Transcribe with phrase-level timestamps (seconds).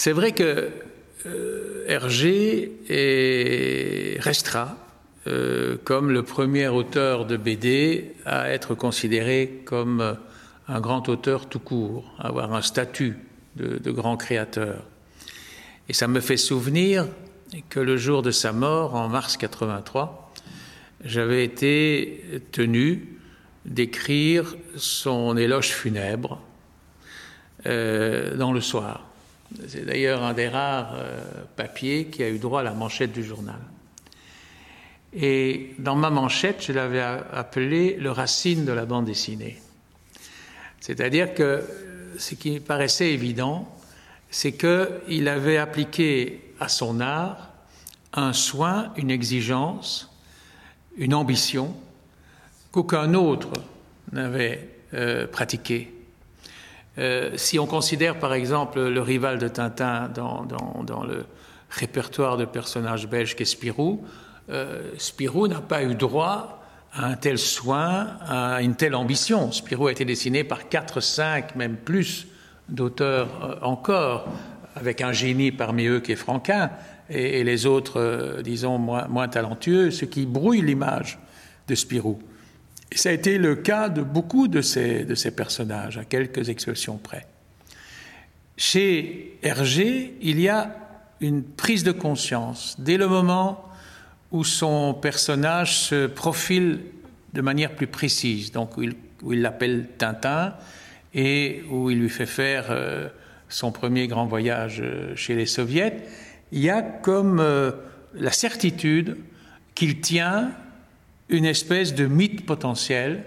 [0.00, 0.70] C'est vrai que
[1.88, 4.76] Hergé est, restera
[5.82, 10.16] comme le premier auteur de BD à être considéré comme
[10.68, 13.16] un grand auteur tout court, avoir un statut
[13.56, 14.84] de, de grand créateur.
[15.88, 17.08] Et ça me fait souvenir
[17.68, 20.32] que le jour de sa mort, en mars 83,
[21.04, 23.18] j'avais été tenu
[23.64, 26.40] d'écrire son éloge funèbre
[27.66, 29.07] euh, dans le soir.
[29.68, 31.20] C'est d'ailleurs un des rares euh,
[31.56, 33.60] papiers qui a eu droit à la manchette du journal.
[35.14, 39.58] Et dans ma manchette, je l'avais appelé le racine de la bande dessinée.
[40.80, 41.64] C'est-à-dire que
[42.18, 43.74] ce qui paraissait évident,
[44.30, 47.48] c'est qu'il avait appliqué à son art
[48.12, 50.10] un soin, une exigence,
[50.96, 51.74] une ambition
[52.70, 53.50] qu'aucun autre
[54.12, 55.97] n'avait euh, pratiqué.
[56.98, 61.26] Euh, si on considère par exemple le rival de Tintin dans, le
[61.70, 64.04] répertoire de personnages belges qu'est Spirou,
[64.50, 69.52] euh, Spirou n'a pas eu droit à un tel soin, à une telle ambition.
[69.52, 72.26] Spirou a été dessiné par quatre, cinq, même plus
[72.68, 74.26] d'auteurs euh, encore,
[74.74, 76.70] avec un génie parmi eux qui est Franquin,
[77.10, 81.18] et, les autres, disons, moins, talentueux, ce qui brouille l'image
[81.66, 82.18] de Spirou.
[82.90, 85.04] Et ça a été le cas de beaucoup de ces,
[85.36, 87.26] personnages, à quelques exceptions près.
[88.56, 90.74] Chez Hergé, il y a
[91.20, 93.64] une prise de conscience dès le moment
[94.30, 96.80] où son personnage se profile
[97.34, 100.54] de manière plus précise, donc où il l'appelle Tintin
[101.14, 103.08] et où il lui fait faire euh,
[103.48, 105.96] son premier grand voyage euh, chez les soviets,
[106.52, 107.72] il y a comme euh,
[108.14, 109.16] la certitude
[109.74, 110.50] qu'il tient
[111.28, 113.24] une espèce de mythe potentiel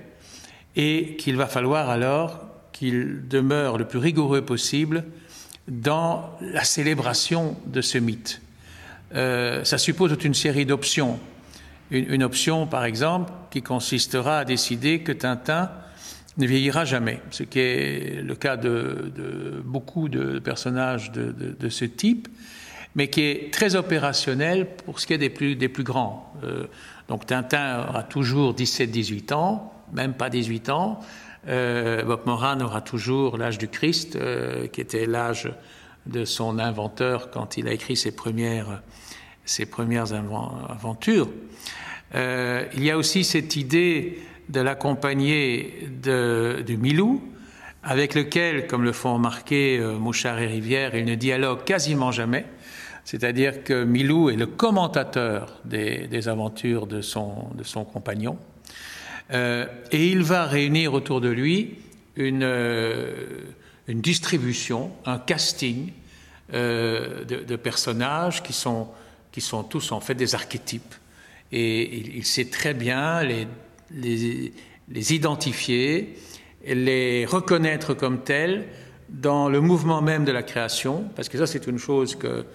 [0.76, 5.04] et qu'il va falloir alors qu'il demeure le plus rigoureux possible
[5.68, 8.42] dans la célébration de ce mythe.
[9.14, 11.20] Euh, ça suppose toute une série d'options.
[11.92, 15.70] Une, option, par exemple, qui consistera à décider que Tintin
[16.38, 19.12] ne vieillira jamais, ce qui est le cas de,
[19.66, 22.30] beaucoup de personnages de, ce type,
[22.96, 26.34] mais qui est très opérationnel pour ce qui est des plus, des plus grands.
[26.46, 26.68] Euh,
[27.12, 31.02] donc Tintin aura toujours 17-18 ans, même pas 18 ans.
[31.50, 35.52] Euh, Bob Moran aura toujours l'âge du Christ, euh, qui était l'âge
[36.06, 38.82] de son inventeur quand il a écrit ses premières,
[40.70, 41.28] aventures.
[42.16, 47.22] Euh, il y a aussi cette idée de l'accompagner du Milou,
[47.84, 52.46] avec lequel, comme le font remarquer Mouchard et Rivière, il ne dialogue quasiment jamais.
[53.12, 57.52] C'est-à-dire que Milou est le commentateur des, aventures de son,
[57.92, 58.38] compagnon.
[59.34, 61.76] Euh, et il va réunir autour de lui
[62.16, 63.14] une, euh,
[63.90, 65.92] distribution, un casting
[66.54, 68.88] euh, de, personnages qui sont,
[69.70, 70.96] tous en fait des archétypes.
[71.52, 73.46] Et il, sait très bien les
[73.94, 74.54] les,
[74.88, 76.18] les identifier,
[76.66, 78.68] les reconnaître comme tels
[79.10, 82.46] dans le mouvement même de la création, parce que ça c'est une chose que,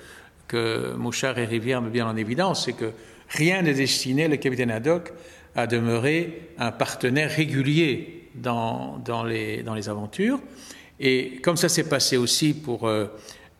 [0.49, 2.93] que Mouchard et Rivière mettent bien en évidence, c'est que
[3.29, 5.12] rien n'est destiné, le capitaine Haddock,
[5.55, 10.41] à demeurer un partenaire régulier dans, dans, les, dans les aventures.
[11.01, 13.06] Et comme ça s'est passé aussi pour, euh,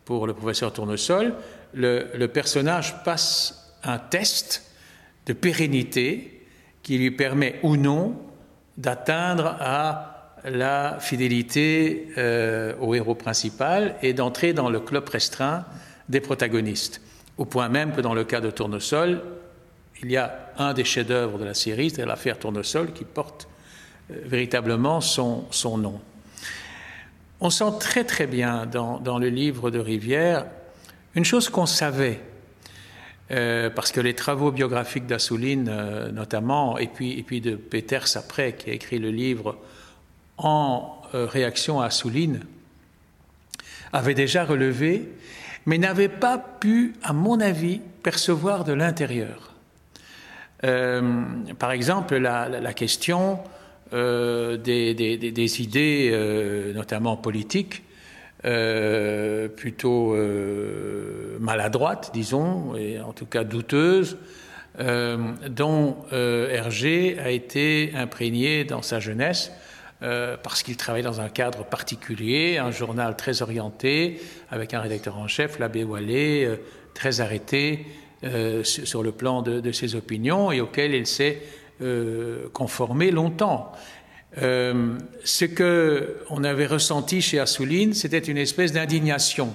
[0.05, 1.33] pour le professeur Tournesol,
[1.73, 4.71] le, le personnage passe un test
[5.25, 6.45] de pérennité
[6.83, 8.15] qui lui permet ou non
[8.77, 10.13] d'atteindre à
[10.45, 15.65] la fidélité euh, au héros principal et d'entrer dans le club restreint
[16.09, 17.01] des protagonistes.
[17.37, 19.21] Au point même que dans le cas de Tournesol,
[20.01, 23.47] il y a un des chefs-d'œuvre de la série, c'est l'affaire Tournesol, qui porte
[24.11, 25.47] euh, véritablement son,
[25.77, 25.99] nom.
[27.39, 30.45] On sent très très bien dans, dans le livre de Rivière
[31.15, 32.19] une chose qu'on savait
[33.31, 38.15] euh, parce que les travaux biographiques d'Assouline, euh, notamment, et puis, et puis de Peters
[38.15, 39.57] après, qui a écrit le livre
[40.37, 42.41] en réaction à Assouline,
[43.93, 45.07] avaient déjà relevé,
[45.65, 49.53] mais n'avaient pas pu, à mon avis, percevoir de l'intérieur.
[50.61, 53.39] par exemple, la, question
[53.91, 57.83] des, des, idées, notamment politiques,
[58.45, 64.17] euh, plutôt euh, maladroite, disons, et en tout cas douteuse,
[64.79, 65.17] euh,
[65.49, 69.51] dont euh, Hergé a été imprégné dans sa jeunesse
[70.03, 74.21] euh, parce qu'il travaillait dans un cadre particulier, un journal très orienté,
[74.51, 76.57] avec un rédacteur en chef, l'abbé Wallet, euh,
[76.93, 77.85] très arrêté
[78.63, 81.39] sur le plan de, de, ses opinions et auquel il s'est
[82.51, 83.71] conformé longtemps.
[84.39, 89.53] Euh, ce que on avait ressenti chez Assouline, c'était une espèce d'indignation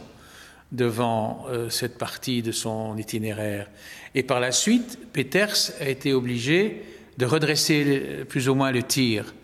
[0.71, 3.69] devant cette partie de son itinéraire.
[4.15, 6.85] Et par la suite, Peters a été obligé
[7.19, 9.35] de redresser plus ou moins le tir.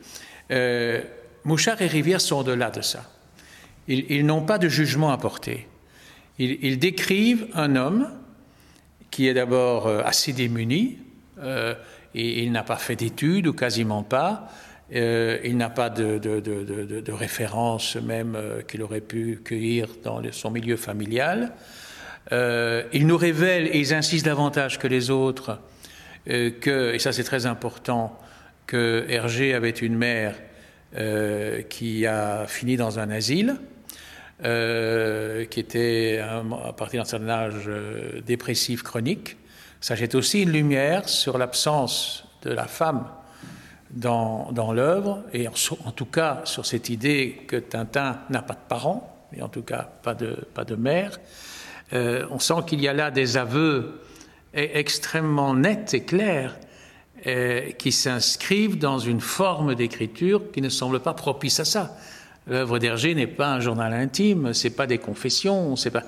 [1.44, 3.04] Mouchard et Rivière sont au-delà de ça.
[3.88, 5.66] Ils, n'ont pas de jugement à porter.
[6.38, 8.10] Ils, décrivent un homme
[9.10, 10.98] qui est d'abord euh, assez démuni,
[11.38, 11.74] euh,
[12.14, 14.48] et il n'a pas fait d'études ou quasiment pas.
[14.94, 21.52] Euh, il n'a pas de, de, même qu'il aurait pu cueillir dans son milieu familial.
[22.30, 25.58] il nous révèle, et ils insistent davantage que les autres,
[26.26, 28.20] que, et ça c'est très important,
[28.68, 30.36] que Hergé avait une mère
[31.68, 33.58] qui a fini dans un asile,
[34.44, 39.36] euh, qui était à partir d'un certain âge euh, dépressif chronique.
[39.80, 43.08] Ça jette aussi une lumière sur l'absence de la femme
[43.90, 48.68] dans, dans l'œuvre, et en, tout cas sur cette idée que Tintin n'a pas de
[48.68, 51.18] parents, et en tout cas pas de, pas de mère.
[51.92, 54.02] Euh, on sent qu'il y a là des aveux
[54.54, 56.56] e-, extrêmement nets et clairs
[57.78, 61.96] qui s'inscrivent dans une forme d'écriture qui ne semble pas propice à ça.
[62.46, 66.04] L'œuvre d'Hergé n'est pas un journal intime, c'est pas des confessions, c'est pas.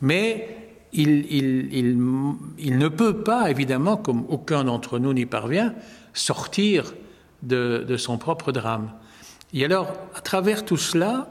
[0.00, 0.64] Mais
[0.94, 1.26] il,
[2.58, 5.74] il, ne peut pas, évidemment, comme aucun d'entre nous n'y parvient,
[6.12, 6.94] sortir
[7.42, 8.90] de, son propre drame.
[9.52, 11.28] Et alors, à travers tout cela,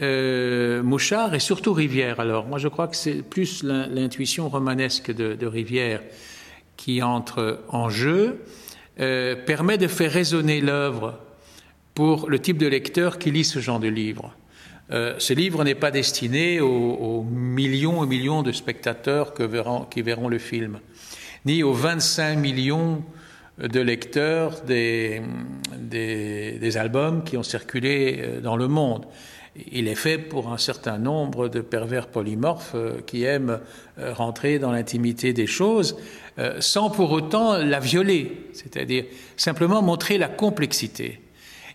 [0.00, 5.46] euh, Mouchard et surtout Rivière, alors, moi je crois que c'est plus l'intuition romanesque de,
[5.46, 6.02] Rivière
[6.76, 8.44] qui entre en jeu,
[9.00, 11.18] euh, permet de faire résonner l'œuvre
[11.94, 14.34] pour le type de lecteur qui lit ce genre de livre.
[14.92, 20.38] Euh, ce livre n'est pas destiné aux, millions et millions de spectateurs qui verront le
[20.38, 20.78] film,
[21.44, 23.02] ni aux 25 millions
[23.58, 25.22] de lecteurs des,
[26.76, 29.06] albums qui ont circulé euh, dans le monde.
[29.72, 33.60] Il est fait pour un certain nombre de pervers polymorphes euh, qui aiment
[33.98, 35.96] rentrer dans l'intimité des choses
[36.60, 39.06] sans pour autant la violer, c'est-à-dire
[39.38, 41.18] simplement montrer la complexité.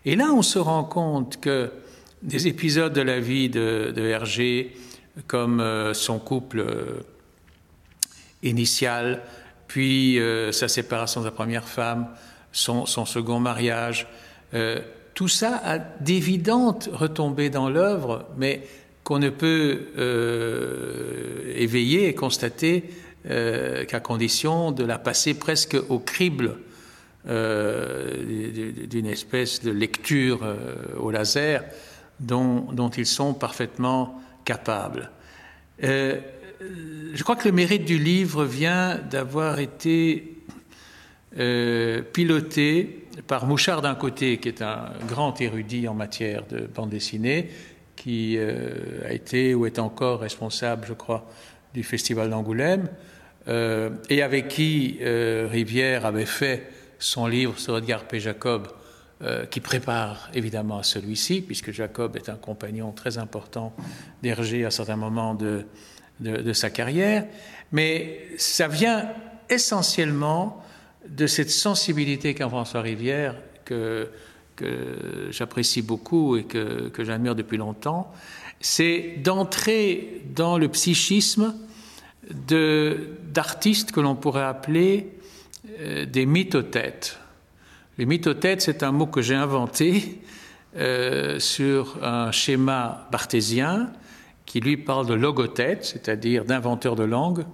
[0.05, 1.71] Et là, on se rend compte que
[2.23, 4.75] des épisodes de la vie de, Hergé,
[5.27, 7.03] comme euh, son couple euh,
[8.43, 9.21] initial,
[9.67, 12.07] puis euh, sa séparation de sa première femme,
[12.51, 14.07] son, second mariage,
[15.21, 18.63] tout ça a d'évidentes retombées dans l'œuvre, mais
[19.03, 19.81] qu'on ne peut
[21.55, 22.89] éveiller et constater
[23.23, 26.57] qu'à condition de la passer presque au crible
[27.27, 31.63] euh, d'une espèce de lecture euh, au laser
[32.19, 35.11] dont, ils sont parfaitement capables.
[35.83, 36.19] Euh,
[37.13, 40.30] je crois que le mérite du livre vient d'avoir été
[41.33, 47.49] piloté par Mouchard d'un côté, qui est un grand érudit en matière de bande dessinée,
[47.95, 51.29] qui a été ou est encore responsable, je crois,
[51.73, 52.89] du Festival d'Angoulême,
[53.47, 56.67] et avec qui Rivière avait fait
[56.99, 58.19] son livre sur Edgar P.
[58.19, 58.67] Jacob,
[59.23, 63.71] euh, qui prépare évidemment celui-ci, puisque Jacob est un compagnon très important
[64.23, 65.65] d'Hergé à certains moments de,
[66.19, 67.25] de, sa carrière.
[67.71, 69.09] Mais ça vient
[69.47, 70.63] essentiellement
[71.07, 73.35] de cette sensibilité qu'a François Rivière,
[73.65, 74.09] que,
[75.31, 78.13] j'apprécie beaucoup et que, que j'admire depuis longtemps,
[78.59, 81.55] c'est d'entrer dans le psychisme
[82.29, 85.09] d'artistes que l'on pourrait appeler
[85.79, 87.17] euh, des mythothètes.
[87.97, 90.21] Les mythothètes, c'est un mot que j'ai inventé
[90.77, 93.91] euh, sur un schéma barthésien
[94.45, 97.45] qui lui parle de logothète, c'est-à-dire d'inventeur de langue.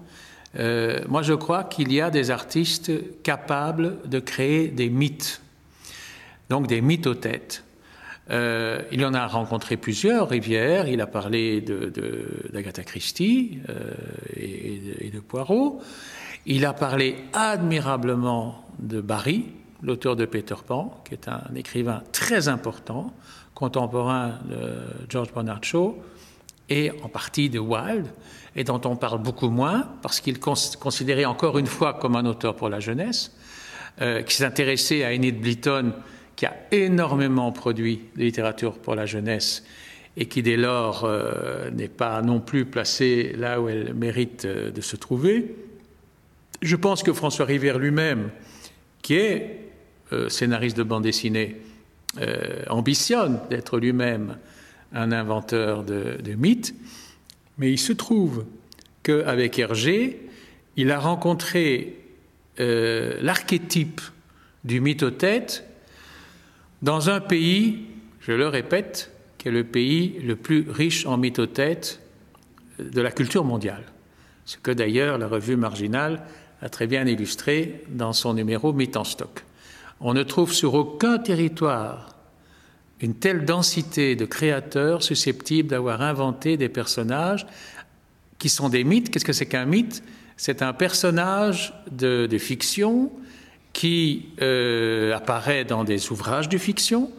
[0.55, 2.91] Euh, moi, je crois qu'il y a des artistes
[3.23, 5.41] capables de créer des mythes,
[6.49, 7.63] donc des mythothètes.
[8.29, 13.59] il en a rencontré plusieurs, Rivière, il a parlé d'Agatha Christie
[14.35, 15.81] et, et, de Poirot.
[16.45, 19.45] Il a parlé admirablement de Barry,
[19.81, 23.13] l'auteur de Peter Pan, qui est un écrivain très important,
[23.53, 25.97] contemporain de George Bernard Shaw,
[26.69, 28.07] et en partie de Wilde,
[28.55, 32.55] et dont on parle beaucoup moins, parce qu'il est encore une fois comme un auteur
[32.55, 33.31] pour la jeunesse,
[34.01, 35.93] euh, qui s'est intéressé à Enid Blyton,
[36.35, 39.63] qui a énormément produit de littérature pour la jeunesse,
[40.17, 44.71] et qui dès lors euh, n'est pas non plus placée là où elle mérite euh,
[44.71, 45.55] de se trouver.
[46.61, 48.31] Je pense que François Rivière lui-même,
[49.03, 49.63] qui est
[50.29, 51.57] scénariste de bande dessinée,
[52.69, 54.37] ambitionne d'être lui-même
[54.93, 56.75] un inventeur de, mythes,
[57.57, 58.45] mais il se trouve
[59.03, 60.27] qu'avec Hergé,
[60.75, 61.97] il a rencontré
[62.59, 64.01] euh, l'archétype
[64.63, 65.63] du mythothète
[66.81, 67.85] dans un pays,
[68.19, 72.01] je le répète, qui est le pays le plus riche en mythothètes
[72.79, 73.83] de la culture mondiale.
[74.45, 76.23] Ce que d'ailleurs la revue marginale
[76.61, 79.43] a très bien illustré dans son numéro Mythe en stock.
[79.99, 82.16] On ne trouve sur aucun territoire
[83.01, 87.45] une telle densité de créateurs susceptibles d'avoir inventé des personnages
[88.39, 89.09] qui sont des mythes.
[89.09, 90.03] Qu'est-ce que c'est qu'un mythe?
[90.35, 93.11] C'est un personnage de, fiction
[93.73, 97.11] qui euh, apparaît dans des ouvrages de fiction,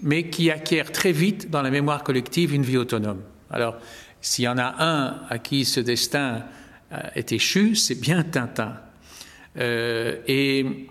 [0.00, 3.22] mais qui acquiert très vite dans la mémoire collective une vie autonome.
[3.50, 3.76] Alors,
[4.20, 6.44] s'il y en a un à qui ce destin
[6.92, 8.74] euh, est échu, c'est bien Tintin.
[9.58, 10.88] Euh, et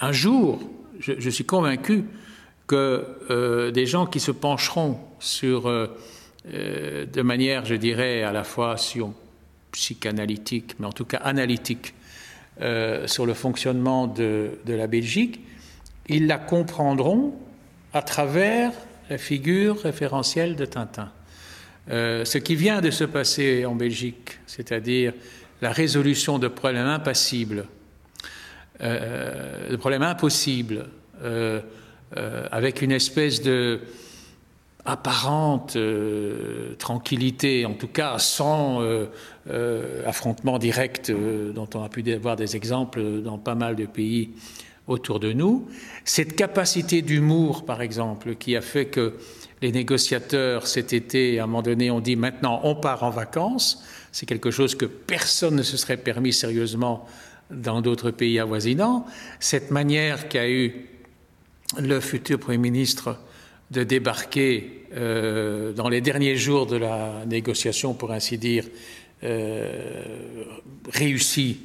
[0.00, 0.60] un jour,
[0.98, 2.04] je, suis convaincu
[2.66, 5.62] que euh, des gens qui se pencheront sur,
[6.44, 8.76] de manière, je dirais, à la fois
[9.72, 11.94] psychanalytique, mais en tout cas analytique,
[13.06, 15.40] sur le fonctionnement de, de la Belgique,
[16.08, 17.34] ils la comprendront
[17.92, 18.72] à travers
[19.10, 21.10] la figure référentielle de Tintin.
[21.90, 25.12] Euh, ce qui vient de se passer en Belgique, c'est-à-dire
[25.60, 27.66] la résolution de problèmes impassibles,
[28.80, 30.86] euh, de problèmes impossibles,
[32.16, 33.80] euh, avec une espèce de
[34.84, 35.78] apparente
[36.78, 38.82] tranquillité, en tout cas sans
[40.04, 44.30] affrontement direct, dont on a pu avoir des exemples dans pas mal de pays
[44.88, 45.68] autour de nous.
[46.04, 49.14] Cette capacité d'humour, par exemple, qui a fait que
[49.60, 53.84] les négociateurs cet été, à un moment donné, ont dit maintenant on part en vacances,
[54.10, 57.06] c'est quelque chose que personne ne se serait permis sérieusement
[57.50, 59.06] dans d'autres pays avoisinants.
[59.38, 60.86] Cette manière qu'a eu
[61.78, 63.18] le futur Premier ministre
[63.70, 68.64] de débarquer euh, dans les derniers jours de la négociation, pour ainsi dire,
[69.24, 70.44] euh,
[70.92, 71.60] réussi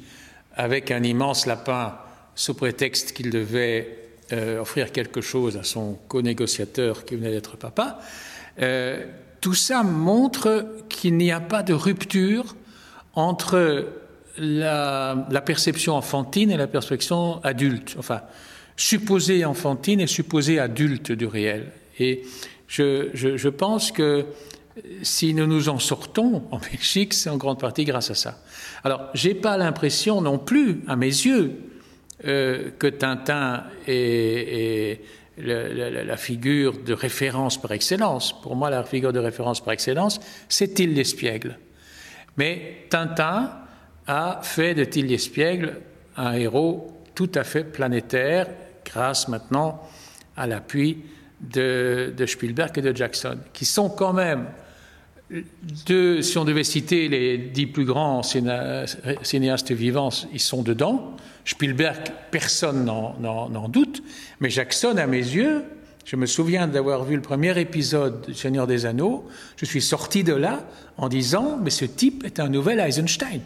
[0.54, 1.98] avec un immense lapin
[2.34, 3.98] sous prétexte qu'il devait
[4.32, 7.98] euh, offrir quelque chose à son co-négociateur qui venait d'être papa,
[8.60, 9.06] euh,
[9.40, 12.54] tout ça montre qu'il n'y a pas de rupture
[13.14, 13.86] entre
[14.36, 18.20] la, perception enfantine et la perception adulte, enfin
[18.78, 21.72] supposée enfantine et supposée adulte du réel.
[21.98, 22.22] Et
[22.68, 24.24] je, pense que
[25.02, 28.38] si nous nous en sortons en Belgique, c'est en grande partie grâce à ça.
[28.84, 31.58] Alors, j'ai pas l'impression non plus, à mes yeux,
[32.24, 35.00] euh, que Tintin est,
[35.38, 38.40] la, figure de référence par excellence.
[38.40, 41.58] Pour moi, la figure de référence par excellence, c'est Till d'Espiègle.
[42.36, 43.50] Mais Tintin
[44.06, 45.80] a fait de Till d'Espiègle
[46.16, 48.46] un héros tout à fait planétaire,
[48.88, 49.82] grâce maintenant
[50.36, 50.98] à l'appui
[51.40, 54.46] de, Spielberg et de Jackson, qui sont quand même
[55.86, 61.16] deux, si on devait citer les dix plus grands cinéastes vivants, ils sont dedans.
[61.44, 61.98] Spielberg,
[62.30, 64.02] personne n'en doute,
[64.40, 65.64] mais Jackson, à mes yeux,
[66.04, 70.24] je me souviens d'avoir vu le premier épisode du Seigneur des Anneaux, je suis sorti
[70.24, 70.64] de là
[70.96, 73.42] en disant, mais ce type est un nouvel Eisenstein.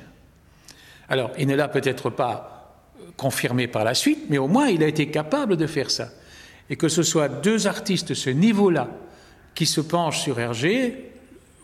[1.08, 2.61] Alors, il ne l'a peut-être pas
[3.16, 6.08] confirmé par la suite, mais au moins il a été capable de faire ça.
[6.70, 8.88] Et que ce soit deux artistes de ce niveau-là
[9.54, 11.12] qui se penchent sur Hergé,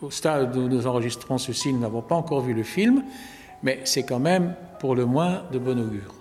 [0.01, 3.03] au stade où nous enregistrons ceci, nous n'avons pas encore vu le film,
[3.63, 6.18] mais c'est quand même pour le moins de bon augure.